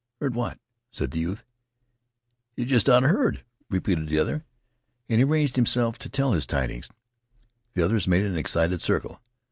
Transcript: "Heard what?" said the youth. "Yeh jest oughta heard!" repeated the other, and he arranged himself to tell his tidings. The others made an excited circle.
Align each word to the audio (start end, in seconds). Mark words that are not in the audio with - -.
"Heard 0.19 0.33
what?" 0.33 0.57
said 0.89 1.11
the 1.11 1.19
youth. 1.19 1.45
"Yeh 2.55 2.65
jest 2.65 2.89
oughta 2.89 3.07
heard!" 3.07 3.43
repeated 3.69 4.07
the 4.07 4.17
other, 4.17 4.43
and 5.07 5.19
he 5.19 5.23
arranged 5.23 5.57
himself 5.57 5.99
to 5.99 6.09
tell 6.09 6.31
his 6.33 6.47
tidings. 6.47 6.89
The 7.75 7.85
others 7.85 8.07
made 8.07 8.25
an 8.25 8.35
excited 8.35 8.81
circle. 8.81 9.21